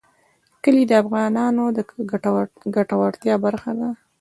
کلي 0.63 0.83
د 0.87 0.91
افغانانو 1.03 1.63
د 1.75 1.79
ګټورتیا 2.77 3.35
برخه 3.45 3.71
ده. 3.79 3.89